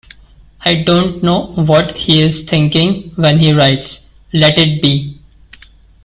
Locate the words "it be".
4.57-5.19